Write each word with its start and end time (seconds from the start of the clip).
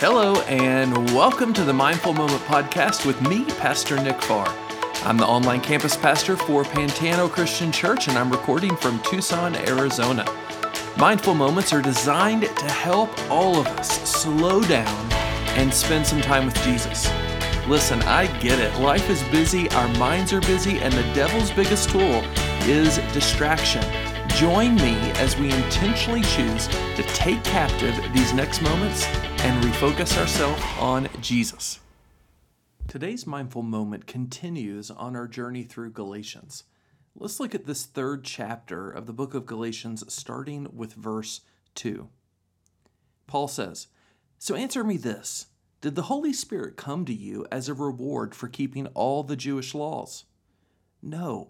Hello, 0.00 0.36
and 0.48 0.94
welcome 1.12 1.52
to 1.52 1.62
the 1.62 1.74
Mindful 1.74 2.14
Moment 2.14 2.40
podcast 2.44 3.04
with 3.04 3.20
me, 3.20 3.44
Pastor 3.44 4.02
Nick 4.02 4.22
Farr. 4.22 4.48
I'm 5.04 5.18
the 5.18 5.26
online 5.26 5.60
campus 5.60 5.94
pastor 5.94 6.38
for 6.38 6.62
Pantano 6.64 7.30
Christian 7.30 7.70
Church, 7.70 8.08
and 8.08 8.16
I'm 8.16 8.30
recording 8.30 8.74
from 8.76 8.98
Tucson, 9.00 9.54
Arizona. 9.56 10.24
Mindful 10.96 11.34
Moments 11.34 11.74
are 11.74 11.82
designed 11.82 12.44
to 12.44 12.70
help 12.70 13.10
all 13.30 13.60
of 13.60 13.66
us 13.66 14.10
slow 14.10 14.62
down 14.62 15.12
and 15.58 15.70
spend 15.70 16.06
some 16.06 16.22
time 16.22 16.46
with 16.46 16.56
Jesus. 16.62 17.06
Listen, 17.68 18.00
I 18.04 18.26
get 18.38 18.58
it. 18.58 18.74
Life 18.80 19.10
is 19.10 19.22
busy, 19.24 19.68
our 19.72 19.88
minds 19.98 20.32
are 20.32 20.40
busy, 20.40 20.78
and 20.78 20.94
the 20.94 21.02
devil's 21.12 21.50
biggest 21.50 21.90
tool 21.90 22.24
is 22.62 22.96
distraction. 23.12 23.84
Join 24.28 24.76
me 24.76 24.96
as 25.16 25.36
we 25.36 25.52
intentionally 25.52 26.22
choose 26.22 26.68
to 26.68 27.02
take 27.08 27.44
captive 27.44 27.94
these 28.14 28.32
next 28.32 28.62
moments 28.62 29.06
and 29.42 29.64
refocus 29.64 30.18
ourselves 30.18 30.62
on 30.78 31.08
Jesus. 31.22 31.80
Today's 32.86 33.26
mindful 33.26 33.62
moment 33.62 34.06
continues 34.06 34.90
on 34.90 35.16
our 35.16 35.26
journey 35.26 35.62
through 35.62 35.92
Galatians. 35.92 36.64
Let's 37.16 37.40
look 37.40 37.54
at 37.54 37.64
this 37.64 37.86
third 37.86 38.22
chapter 38.22 38.90
of 38.90 39.06
the 39.06 39.14
book 39.14 39.32
of 39.32 39.46
Galatians, 39.46 40.04
starting 40.12 40.68
with 40.74 40.92
verse 40.92 41.40
2. 41.74 42.08
Paul 43.26 43.48
says, 43.48 43.86
So 44.38 44.54
answer 44.54 44.84
me 44.84 44.98
this 44.98 45.46
Did 45.80 45.94
the 45.94 46.02
Holy 46.02 46.34
Spirit 46.34 46.76
come 46.76 47.06
to 47.06 47.14
you 47.14 47.46
as 47.50 47.66
a 47.66 47.74
reward 47.74 48.34
for 48.34 48.46
keeping 48.46 48.88
all 48.88 49.22
the 49.22 49.36
Jewish 49.36 49.74
laws? 49.74 50.24
No. 51.00 51.48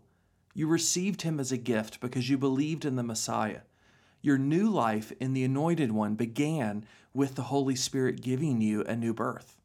You 0.54 0.68
received 0.68 1.22
him 1.22 1.40
as 1.40 1.50
a 1.50 1.56
gift 1.56 2.00
because 2.00 2.30
you 2.30 2.38
believed 2.38 2.84
in 2.84 2.94
the 2.94 3.02
Messiah. 3.02 3.62
Your 4.22 4.36
new 4.36 4.68
life 4.68 5.12
in 5.18 5.32
the 5.32 5.44
Anointed 5.44 5.92
One 5.92 6.14
began 6.14 6.84
with 7.14 7.34
the 7.36 7.44
Holy 7.44 7.74
Spirit 7.74 8.20
giving 8.20 8.60
you 8.60 8.82
a 8.82 8.94
new 8.94 9.14
birth. 9.14 9.56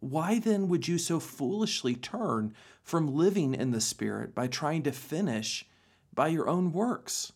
Why 0.00 0.38
then 0.38 0.68
would 0.68 0.86
you 0.86 0.98
so 0.98 1.18
foolishly 1.18 1.94
turn 1.94 2.54
from 2.82 3.14
living 3.14 3.54
in 3.54 3.70
the 3.70 3.80
Spirit 3.80 4.34
by 4.34 4.46
trying 4.46 4.82
to 4.84 4.92
finish 4.92 5.66
by 6.14 6.28
your 6.28 6.48
own 6.48 6.72
works? 6.72 7.32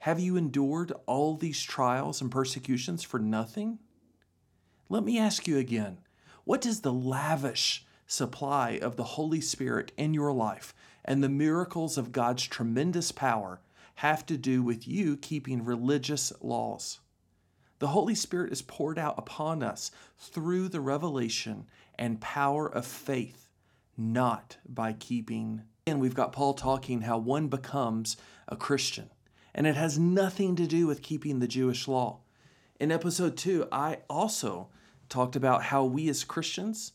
Have 0.00 0.18
you 0.18 0.36
endured 0.36 0.92
all 1.06 1.36
these 1.36 1.62
trials 1.62 2.20
and 2.20 2.30
persecutions 2.30 3.02
for 3.02 3.18
nothing? 3.18 3.78
Let 4.88 5.04
me 5.04 5.18
ask 5.18 5.46
you 5.46 5.58
again 5.58 5.98
what 6.44 6.62
does 6.62 6.80
the 6.80 6.92
lavish 6.92 7.84
supply 8.06 8.78
of 8.80 8.96
the 8.96 9.04
Holy 9.04 9.40
Spirit 9.40 9.92
in 9.98 10.14
your 10.14 10.32
life 10.32 10.74
and 11.04 11.22
the 11.22 11.28
miracles 11.28 11.98
of 11.98 12.10
God's 12.10 12.44
tremendous 12.44 13.12
power 13.12 13.60
have 13.98 14.24
to 14.24 14.36
do 14.36 14.62
with 14.62 14.86
you 14.86 15.16
keeping 15.16 15.64
religious 15.64 16.32
laws. 16.40 17.00
The 17.80 17.88
Holy 17.88 18.14
Spirit 18.14 18.52
is 18.52 18.62
poured 18.62 18.96
out 18.96 19.16
upon 19.18 19.60
us 19.60 19.90
through 20.16 20.68
the 20.68 20.80
revelation 20.80 21.66
and 21.96 22.20
power 22.20 22.68
of 22.68 22.86
faith, 22.86 23.48
not 23.96 24.58
by 24.68 24.92
keeping. 24.92 25.62
And 25.84 26.00
we've 26.00 26.14
got 26.14 26.32
Paul 26.32 26.54
talking 26.54 27.00
how 27.00 27.18
one 27.18 27.48
becomes 27.48 28.16
a 28.46 28.54
Christian, 28.54 29.10
and 29.52 29.66
it 29.66 29.74
has 29.74 29.98
nothing 29.98 30.54
to 30.54 30.68
do 30.68 30.86
with 30.86 31.02
keeping 31.02 31.40
the 31.40 31.48
Jewish 31.48 31.88
law. 31.88 32.20
In 32.78 32.92
episode 32.92 33.36
two, 33.36 33.66
I 33.72 33.98
also 34.08 34.68
talked 35.08 35.34
about 35.34 35.64
how 35.64 35.82
we 35.82 36.08
as 36.08 36.22
Christians 36.22 36.92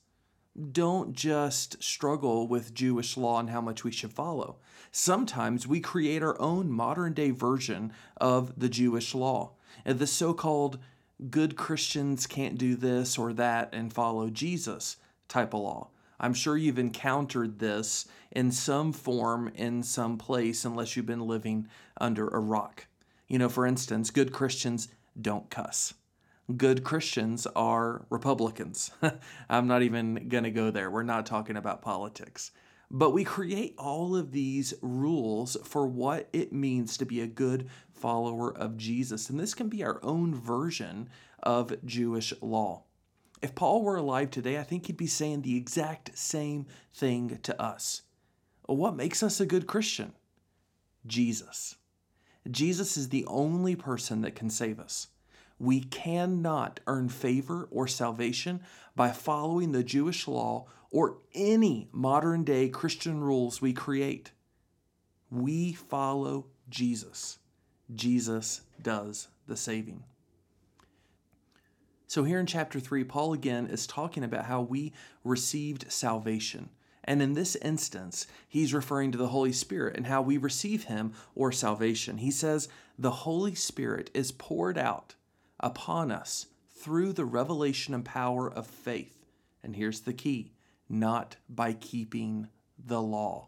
don't 0.72 1.14
just 1.14 1.82
struggle 1.82 2.48
with 2.48 2.74
Jewish 2.74 3.18
law 3.18 3.40
and 3.40 3.50
how 3.50 3.62
much 3.62 3.84
we 3.84 3.92
should 3.92 4.14
follow. 4.14 4.58
Sometimes 4.92 5.68
we 5.68 5.80
create 5.80 6.22
our 6.22 6.40
own 6.40 6.72
modern 6.72 7.14
day 7.14 7.32
version 7.32 7.92
of 8.18 8.60
the 8.60 8.70
Jewish 8.70 9.16
law. 9.16 9.54
And 9.84 9.98
the 9.98 10.08
so 10.08 10.34
called 10.34 10.78
good 11.30 11.56
Christians 11.56 12.28
can't 12.28 12.58
do 12.58 12.76
this 12.76 13.18
or 13.18 13.34
that 13.34 13.74
and 13.74 13.92
follow 13.92 14.30
Jesus 14.30 14.98
type 15.28 15.54
of 15.54 15.62
law. 15.62 15.90
I'm 16.20 16.34
sure 16.34 16.56
you've 16.56 16.80
encountered 16.80 17.60
this 17.60 18.06
in 18.32 18.52
some 18.52 18.94
form 18.94 19.52
in 19.56 19.84
some 19.84 20.18
place, 20.18 20.64
unless 20.64 20.96
you've 20.96 21.06
been 21.06 21.28
living 21.28 21.68
under 22.00 22.28
a 22.28 22.40
rock. 22.40 22.88
You 23.28 23.40
know, 23.40 23.50
for 23.50 23.66
instance, 23.66 24.12
good 24.12 24.32
Christians 24.32 24.90
don't 25.20 25.50
cuss 25.50 25.96
good 26.58 26.84
Christians 26.84 27.48
are 27.56 28.06
Republicans. 28.10 28.92
I'm 29.50 29.68
not 29.68 29.82
even 29.82 30.28
going 30.30 30.44
to 30.44 30.52
go 30.52 30.72
there. 30.72 30.90
We're 30.90 31.04
not 31.04 31.26
talking 31.26 31.58
about 31.58 31.82
politics. 31.82 32.52
But 32.92 33.12
we 33.12 33.24
create 33.24 33.74
all 33.78 34.16
of 34.16 34.32
these 34.32 34.74
rules 34.82 35.58
for 35.64 35.88
what 35.88 36.30
it 36.32 36.54
means 36.54 36.98
to 36.98 37.06
be 37.06 37.22
a 37.22 37.28
good 37.28 37.70
follower 37.92 38.56
of 38.56 38.78
Jesus. 38.78 39.30
And 39.30 39.40
this 39.40 39.54
can 39.54 39.68
be 39.68 39.84
our 39.84 40.00
own 40.04 40.36
version 40.36 41.10
of 41.42 41.74
Jewish 41.86 42.34
law. 42.42 42.84
If 43.42 43.56
Paul 43.56 43.82
were 43.82 43.96
alive 43.96 44.30
today, 44.30 44.60
I 44.60 44.64
think 44.64 44.86
he'd 44.86 44.98
be 44.98 45.08
saying 45.08 45.42
the 45.42 45.58
exact 45.58 46.18
same 46.18 46.66
thing 46.94 47.40
to 47.44 47.62
us. 47.62 48.04
What 48.68 48.96
makes 48.96 49.24
us 49.24 49.40
a 49.40 49.46
good 49.46 49.68
Christian? 49.68 50.14
Jesus. 51.06 51.76
Jesus 52.50 52.96
is 52.96 53.10
the 53.10 53.26
only 53.26 53.76
person 53.76 54.22
that 54.22 54.36
can 54.36 54.50
save 54.50 54.80
us. 54.80 55.08
We 55.60 55.82
cannot 55.82 56.80
earn 56.88 57.10
favor 57.10 57.68
or 57.72 57.88
salvation 57.88 58.62
by 58.96 59.12
following 59.12 59.72
the 59.72 59.84
Jewish 59.84 60.28
law 60.28 60.66
or 60.92 61.18
any 61.34 61.90
modern 61.92 62.44
day 62.44 62.70
Christian 62.70 63.22
rules 63.22 63.62
we 63.62 63.74
create. 63.74 64.32
We 65.30 65.74
follow 65.74 66.46
Jesus. 66.70 67.40
Jesus 67.94 68.62
does 68.82 69.28
the 69.48 69.58
saving. 69.58 70.04
So, 72.08 72.24
here 72.24 72.40
in 72.40 72.46
chapter 72.46 72.80
3, 72.80 73.04
Paul 73.06 73.34
again 73.34 73.66
is 73.66 73.88
talking 73.88 74.24
about 74.24 74.46
how 74.46 74.62
we 74.62 74.94
received 75.24 75.92
salvation. 75.92 76.70
And 77.04 77.22
in 77.22 77.34
this 77.34 77.56
instance, 77.56 78.28
he's 78.48 78.74
referring 78.74 79.12
to 79.12 79.18
the 79.18 79.30
Holy 79.30 79.52
Spirit 79.52 79.98
and 79.98 80.06
how 80.06 80.22
we 80.22 80.38
receive 80.38 80.86
him 80.86 81.14
or 81.36 81.52
salvation. 81.52 82.20
He 82.20 82.32
says, 82.32 82.70
The 83.00 83.12
Holy 83.12 83.56
Spirit 83.56 84.12
is 84.14 84.32
poured 84.32 84.78
out 84.78 85.16
upon 85.64 86.12
us 86.12 86.48
through 86.70 87.14
the 87.14 87.26
revelation 87.26 87.94
and 87.94 88.04
power 88.04 88.52
of 88.52 88.68
faith. 88.68 89.26
And 89.64 89.76
here's 89.76 90.02
the 90.02 90.14
key 90.14 90.52
not 90.90 91.38
by 91.50 91.74
keeping 91.74 92.50
the 92.78 93.02
law. 93.02 93.48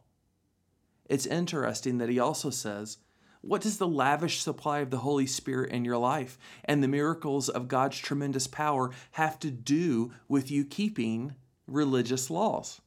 It's 1.07 1.25
interesting 1.25 1.99
that 1.99 2.09
he 2.09 2.17
also 2.17 2.49
says, 2.49 2.97
What 3.41 3.61
does 3.61 3.77
the 3.77 3.87
lavish 3.87 4.41
supply 4.41 4.79
of 4.79 4.89
the 4.89 4.99
Holy 4.99 5.27
Spirit 5.27 5.71
in 5.71 5.85
your 5.85 5.97
life 5.97 6.39
and 6.63 6.81
the 6.81 6.87
miracles 6.87 7.49
of 7.49 7.67
God's 7.67 7.97
tremendous 7.97 8.47
power 8.47 8.91
have 9.11 9.37
to 9.39 9.51
do 9.51 10.13
with 10.27 10.49
you 10.49 10.65
keeping 10.65 11.35
religious 11.67 12.29
laws? 12.29 12.81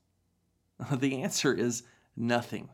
The 0.93 1.23
answer 1.23 1.53
is 1.53 1.83
nothing. 2.17 2.71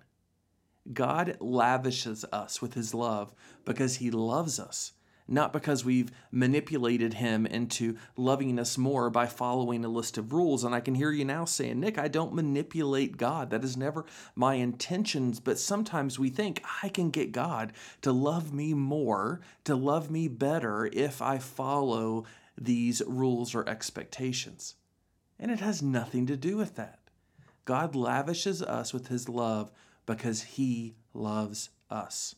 God 0.93 1.39
lavishes 1.41 2.25
us 2.33 2.61
with 2.61 2.75
his 2.75 2.93
love 2.93 3.35
because 3.65 3.97
he 3.97 4.11
loves 4.11 4.61
us 4.61 4.93
not 5.27 5.53
because 5.53 5.85
we've 5.85 6.11
manipulated 6.31 7.15
him 7.15 7.47
into 7.47 7.97
loving 8.17 8.59
us 8.59 8.77
more 8.77 9.09
by 9.11 9.27
following 9.27 9.85
a 9.85 9.89
list 9.89 10.19
of 10.19 10.33
rules. 10.33 10.65
And 10.65 10.75
I 10.75 10.81
can 10.81 10.95
hear 10.95 11.11
you 11.11 11.25
now 11.25 11.45
saying, 11.45 11.81
Nick, 11.81 11.99
I 11.99 12.09
don't 12.09 12.35
manipulate 12.35 13.17
God. 13.17 13.51
That 13.51 13.65
is 13.65 13.77
never 13.77 14.05
my 14.35 14.55
intentions. 14.55 15.41
But 15.41 15.59
sometimes 15.59 16.19
we 16.19 16.29
think 16.29 16.63
I 16.83 16.89
can 16.89 17.11
get 17.11 17.33
God 17.33 17.73
to 18.03 18.13
love 18.13 18.53
me 18.53 18.75
more, 18.75 19.41
to 19.65 19.75
love 19.75 20.11
me 20.11 20.29
better 20.29 20.91
if 20.93 21.23
I 21.23 21.39
follow 21.39 22.25
these 22.59 23.03
rules 23.07 23.55
or 23.55 23.69
expectations. 23.69 24.75
And 25.39 25.51
it 25.51 25.61
has 25.61 25.83
nothing 25.83 26.27
to 26.27 26.37
do 26.37 26.57
with 26.57 26.77
that. 26.77 26.99
God 27.65 27.97
lavishes 27.97 28.63
us 28.63 28.93
with 28.93 29.09
his 29.09 29.29
love 29.29 29.73
because 30.07 30.43
he 30.43 30.97
loves 31.15 31.71
us. 31.91 32.35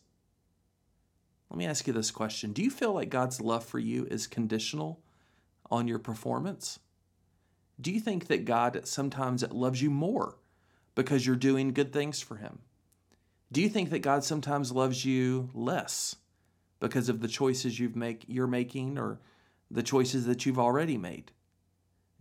Let 1.51 1.59
me 1.59 1.67
ask 1.67 1.87
you 1.87 1.93
this 1.93 2.11
question 2.11 2.53
Do 2.53 2.63
you 2.63 2.71
feel 2.71 2.93
like 2.93 3.09
God's 3.09 3.41
love 3.41 3.65
for 3.65 3.79
you 3.79 4.07
is 4.11 4.27
conditional 4.27 5.01
on 5.71 5.89
your 5.89 5.99
performance? 5.99 6.79
Do 7.81 7.93
you 7.93 8.01
think 8.01 8.29
that 8.29 8.45
God 8.45 8.81
sometimes 8.85 9.45
loves 9.51 9.83
you 9.83 9.91
more 9.91 10.37
because 10.95 11.27
you're 11.27 11.37
doing 11.37 11.73
good 11.73 11.93
things 11.93 12.21
for 12.21 12.37
Him? 12.37 12.61
Do 13.53 13.63
you 13.63 13.69
think 13.69 13.91
that 13.91 14.01
God 14.01 14.25
sometimes 14.25 14.73
loves 14.73 15.05
you 15.05 15.51
less 15.55 16.17
because 16.81 17.09
of 17.09 17.21
the 17.21 17.29
choices 17.29 17.79
you've 17.79 17.97
make, 17.97 18.25
you're 18.27 18.47
making 18.47 18.99
or 18.99 19.21
the 19.71 19.83
choices 19.83 20.27
that 20.27 20.47
you've 20.47 20.59
already 20.59 20.99
made? 20.99 21.33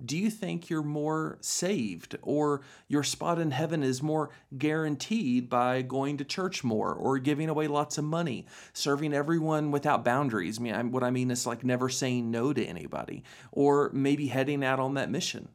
Do 0.03 0.17
you 0.17 0.29
think 0.29 0.69
you're 0.69 0.83
more 0.83 1.37
saved 1.39 2.17
or 2.21 2.61
your 2.87 3.03
spot 3.03 3.39
in 3.39 3.51
heaven 3.51 3.81
is 3.81 4.03
more 4.03 4.29
guaranteed 4.57 5.49
by 5.49 5.81
going 5.81 6.17
to 6.17 6.25
church 6.25 6.65
more 6.65 6.93
or 6.93 7.17
giving 7.17 7.47
away 7.47 7.67
lots 7.67 7.97
of 7.97 8.03
money, 8.03 8.45
serving 8.73 9.13
everyone 9.13 9.71
without 9.71 10.03
boundaries? 10.03 10.59
I 10.59 10.61
mean, 10.61 10.91
what 10.91 11.03
I 11.03 11.11
mean 11.11 11.31
is 11.31 11.45
like 11.45 11.63
never 11.63 11.87
saying 11.87 12.29
no 12.29 12.51
to 12.51 12.65
anybody 12.65 13.23
or 13.53 13.89
maybe 13.93 14.27
heading 14.27 14.65
out 14.65 14.81
on 14.81 14.95
that 14.95 15.09
mission. 15.09 15.47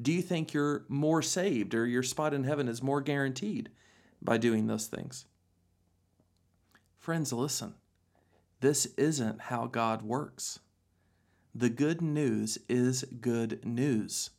Do 0.00 0.12
you 0.12 0.22
think 0.22 0.54
you're 0.54 0.84
more 0.88 1.20
saved 1.20 1.74
or 1.74 1.86
your 1.86 2.02
spot 2.02 2.32
in 2.32 2.44
heaven 2.44 2.68
is 2.68 2.82
more 2.82 3.02
guaranteed 3.02 3.68
by 4.22 4.38
doing 4.38 4.66
those 4.66 4.86
things? 4.86 5.26
Friends, 6.98 7.32
listen. 7.32 7.74
This 8.60 8.86
isn't 8.96 9.42
how 9.42 9.66
God 9.66 10.02
works. 10.02 10.60
The 11.54 11.68
good 11.68 12.00
news 12.00 12.58
is 12.68 13.04
good 13.20 13.64
news. 13.64 14.30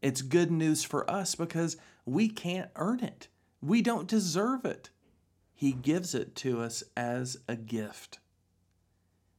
It's 0.00 0.22
good 0.22 0.50
news 0.50 0.84
for 0.84 1.08
us 1.10 1.34
because 1.34 1.76
we 2.04 2.28
can't 2.28 2.70
earn 2.76 3.00
it. 3.00 3.28
We 3.60 3.82
don't 3.82 4.08
deserve 4.08 4.64
it. 4.64 4.90
He 5.54 5.72
gives 5.72 6.14
it 6.14 6.36
to 6.36 6.62
us 6.62 6.84
as 6.96 7.38
a 7.48 7.56
gift. 7.56 8.20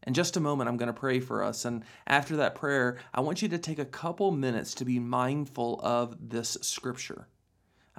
In 0.05 0.13
just 0.13 0.37
a 0.37 0.41
moment, 0.41 0.69
I'm 0.69 0.77
going 0.77 0.87
to 0.87 0.93
pray 0.93 1.19
for 1.19 1.43
us. 1.43 1.65
And 1.65 1.83
after 2.07 2.37
that 2.37 2.55
prayer, 2.55 2.97
I 3.13 3.21
want 3.21 3.41
you 3.41 3.49
to 3.49 3.57
take 3.57 3.79
a 3.79 3.85
couple 3.85 4.31
minutes 4.31 4.73
to 4.75 4.85
be 4.85 4.99
mindful 4.99 5.79
of 5.83 6.17
this 6.29 6.57
scripture. 6.61 7.27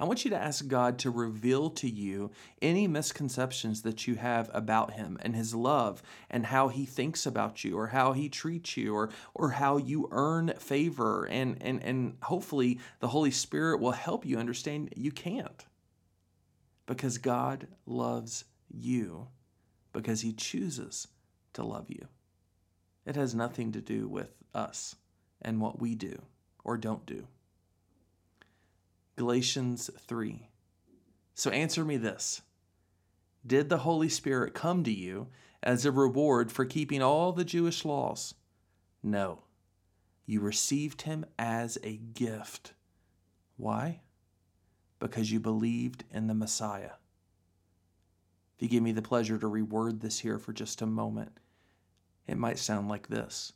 I 0.01 0.05
want 0.05 0.25
you 0.25 0.31
to 0.31 0.41
ask 0.41 0.67
God 0.67 0.97
to 0.99 1.11
reveal 1.11 1.69
to 1.69 1.87
you 1.87 2.31
any 2.59 2.87
misconceptions 2.87 3.83
that 3.83 4.07
you 4.07 4.15
have 4.15 4.49
about 4.51 4.93
Him 4.93 5.19
and 5.21 5.35
His 5.35 5.53
love 5.53 6.01
and 6.27 6.47
how 6.47 6.69
He 6.69 6.87
thinks 6.87 7.27
about 7.27 7.63
you 7.63 7.77
or 7.77 7.85
how 7.85 8.13
He 8.13 8.27
treats 8.27 8.75
you 8.75 8.95
or, 8.95 9.11
or 9.35 9.51
how 9.51 9.77
you 9.77 10.09
earn 10.09 10.53
favor. 10.57 11.25
And, 11.25 11.61
and, 11.61 11.83
and 11.83 12.17
hopefully, 12.23 12.79
the 12.99 13.09
Holy 13.09 13.29
Spirit 13.29 13.79
will 13.79 13.91
help 13.91 14.25
you 14.25 14.39
understand 14.39 14.91
you 14.97 15.11
can't 15.11 15.67
because 16.87 17.19
God 17.19 17.67
loves 17.85 18.45
you 18.71 19.27
because 19.93 20.21
He 20.21 20.33
chooses 20.33 21.09
to 21.53 21.63
love 21.63 21.91
you. 21.91 22.07
It 23.05 23.15
has 23.15 23.35
nothing 23.35 23.71
to 23.73 23.81
do 23.81 24.07
with 24.07 24.33
us 24.55 24.95
and 25.43 25.61
what 25.61 25.79
we 25.79 25.93
do 25.93 26.23
or 26.63 26.75
don't 26.75 27.05
do. 27.05 27.27
Galatians 29.21 29.91
3. 29.99 30.49
So 31.35 31.51
answer 31.51 31.85
me 31.85 31.95
this 31.95 32.41
Did 33.45 33.69
the 33.69 33.77
Holy 33.77 34.09
Spirit 34.09 34.55
come 34.55 34.83
to 34.83 34.91
you 34.91 35.27
as 35.61 35.85
a 35.85 35.91
reward 35.91 36.51
for 36.51 36.65
keeping 36.65 37.03
all 37.03 37.31
the 37.31 37.45
Jewish 37.45 37.85
laws? 37.85 38.33
No. 39.03 39.43
You 40.25 40.41
received 40.41 41.03
him 41.03 41.23
as 41.37 41.77
a 41.83 41.97
gift. 41.97 42.73
Why? 43.57 44.01
Because 44.97 45.31
you 45.31 45.39
believed 45.39 46.03
in 46.09 46.25
the 46.25 46.33
Messiah. 46.33 46.93
If 48.55 48.63
you 48.63 48.69
give 48.69 48.81
me 48.81 48.91
the 48.91 49.03
pleasure 49.03 49.37
to 49.37 49.45
reword 49.45 50.01
this 50.01 50.17
here 50.17 50.39
for 50.39 50.51
just 50.51 50.81
a 50.81 50.87
moment, 50.87 51.37
it 52.25 52.39
might 52.39 52.57
sound 52.57 52.89
like 52.89 53.07
this 53.07 53.53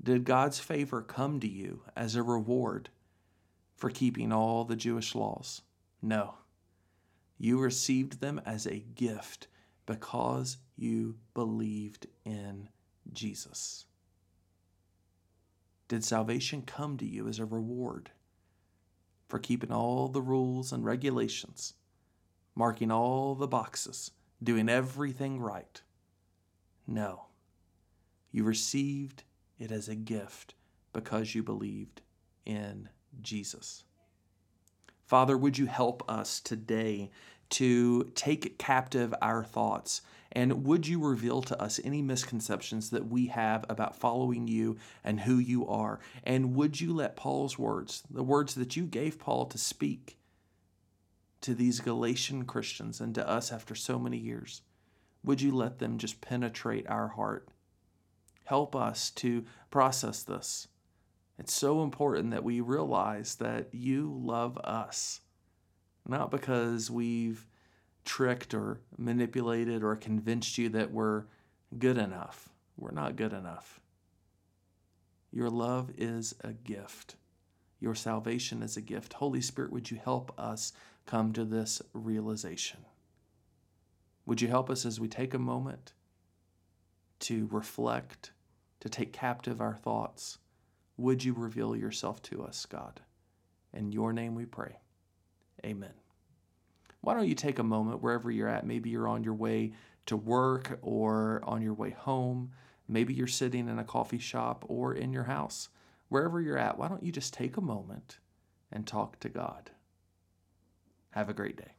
Did 0.00 0.22
God's 0.22 0.60
favor 0.60 1.02
come 1.02 1.40
to 1.40 1.48
you 1.48 1.82
as 1.96 2.14
a 2.14 2.22
reward 2.22 2.90
for 3.80 3.88
keeping 3.88 4.30
all 4.30 4.64
the 4.64 4.76
Jewish 4.76 5.14
laws. 5.14 5.62
No. 6.02 6.34
You 7.38 7.58
received 7.58 8.20
them 8.20 8.38
as 8.44 8.66
a 8.66 8.84
gift 8.94 9.48
because 9.86 10.58
you 10.76 11.16
believed 11.32 12.06
in 12.22 12.68
Jesus. 13.10 13.86
Did 15.88 16.04
salvation 16.04 16.60
come 16.60 16.98
to 16.98 17.06
you 17.06 17.26
as 17.26 17.38
a 17.38 17.46
reward 17.46 18.10
for 19.28 19.38
keeping 19.38 19.72
all 19.72 20.08
the 20.08 20.20
rules 20.20 20.72
and 20.72 20.84
regulations, 20.84 21.72
marking 22.54 22.92
all 22.92 23.34
the 23.34 23.48
boxes, 23.48 24.10
doing 24.42 24.68
everything 24.68 25.40
right? 25.40 25.80
No. 26.86 27.28
You 28.30 28.44
received 28.44 29.24
it 29.58 29.72
as 29.72 29.88
a 29.88 29.94
gift 29.94 30.54
because 30.92 31.34
you 31.34 31.42
believed 31.42 32.02
in 32.44 32.90
Jesus. 33.20 33.84
Father, 35.06 35.36
would 35.36 35.58
you 35.58 35.66
help 35.66 36.08
us 36.08 36.40
today 36.40 37.10
to 37.50 38.04
take 38.14 38.58
captive 38.58 39.12
our 39.20 39.42
thoughts? 39.42 40.02
And 40.32 40.64
would 40.64 40.86
you 40.86 41.04
reveal 41.04 41.42
to 41.42 41.60
us 41.60 41.80
any 41.82 42.02
misconceptions 42.02 42.90
that 42.90 43.08
we 43.08 43.26
have 43.26 43.64
about 43.68 43.96
following 43.96 44.46
you 44.46 44.76
and 45.02 45.20
who 45.20 45.38
you 45.38 45.66
are? 45.66 45.98
And 46.22 46.54
would 46.54 46.80
you 46.80 46.94
let 46.94 47.16
Paul's 47.16 47.58
words, 47.58 48.04
the 48.08 48.22
words 48.22 48.54
that 48.54 48.76
you 48.76 48.84
gave 48.84 49.18
Paul 49.18 49.46
to 49.46 49.58
speak 49.58 50.16
to 51.40 51.54
these 51.54 51.80
Galatian 51.80 52.44
Christians 52.44 53.00
and 53.00 53.14
to 53.16 53.28
us 53.28 53.50
after 53.50 53.74
so 53.74 53.98
many 53.98 54.18
years, 54.18 54.62
would 55.24 55.40
you 55.40 55.52
let 55.52 55.78
them 55.78 55.98
just 55.98 56.20
penetrate 56.20 56.88
our 56.88 57.08
heart? 57.08 57.48
Help 58.44 58.76
us 58.76 59.10
to 59.10 59.44
process 59.70 60.22
this 60.22 60.68
it's 61.40 61.54
so 61.54 61.82
important 61.82 62.32
that 62.32 62.44
we 62.44 62.60
realize 62.60 63.36
that 63.36 63.68
you 63.72 64.12
love 64.22 64.58
us, 64.58 65.20
not 66.06 66.30
because 66.30 66.90
we've 66.90 67.46
tricked 68.04 68.52
or 68.52 68.82
manipulated 68.98 69.82
or 69.82 69.96
convinced 69.96 70.58
you 70.58 70.68
that 70.68 70.92
we're 70.92 71.24
good 71.78 71.96
enough. 71.96 72.50
We're 72.76 72.90
not 72.90 73.16
good 73.16 73.32
enough. 73.32 73.80
Your 75.32 75.48
love 75.48 75.90
is 75.96 76.34
a 76.44 76.52
gift. 76.52 77.16
Your 77.78 77.94
salvation 77.94 78.62
is 78.62 78.76
a 78.76 78.82
gift. 78.82 79.14
Holy 79.14 79.40
Spirit, 79.40 79.72
would 79.72 79.90
you 79.90 79.96
help 79.96 80.38
us 80.38 80.74
come 81.06 81.32
to 81.32 81.46
this 81.46 81.80
realization? 81.94 82.80
Would 84.26 84.42
you 84.42 84.48
help 84.48 84.68
us 84.68 84.84
as 84.84 85.00
we 85.00 85.08
take 85.08 85.32
a 85.32 85.38
moment 85.38 85.94
to 87.20 87.48
reflect, 87.50 88.32
to 88.80 88.90
take 88.90 89.14
captive 89.14 89.62
our 89.62 89.76
thoughts? 89.76 90.36
Would 91.00 91.24
you 91.24 91.32
reveal 91.32 91.74
yourself 91.74 92.20
to 92.24 92.44
us, 92.44 92.66
God? 92.66 93.00
In 93.72 93.90
your 93.90 94.12
name 94.12 94.34
we 94.34 94.44
pray. 94.44 94.76
Amen. 95.64 95.94
Why 97.00 97.14
don't 97.14 97.26
you 97.26 97.34
take 97.34 97.58
a 97.58 97.64
moment 97.64 98.02
wherever 98.02 98.30
you're 98.30 98.48
at? 98.48 98.66
Maybe 98.66 98.90
you're 98.90 99.08
on 99.08 99.24
your 99.24 99.32
way 99.32 99.72
to 100.04 100.16
work 100.18 100.78
or 100.82 101.40
on 101.44 101.62
your 101.62 101.72
way 101.72 101.88
home. 101.88 102.50
Maybe 102.86 103.14
you're 103.14 103.26
sitting 103.26 103.66
in 103.66 103.78
a 103.78 103.84
coffee 103.84 104.18
shop 104.18 104.66
or 104.68 104.92
in 104.92 105.10
your 105.10 105.24
house. 105.24 105.70
Wherever 106.10 106.38
you're 106.38 106.58
at, 106.58 106.76
why 106.76 106.88
don't 106.88 107.02
you 107.02 107.12
just 107.12 107.32
take 107.32 107.56
a 107.56 107.62
moment 107.62 108.18
and 108.70 108.86
talk 108.86 109.18
to 109.20 109.30
God? 109.30 109.70
Have 111.12 111.30
a 111.30 111.34
great 111.34 111.56
day. 111.56 111.72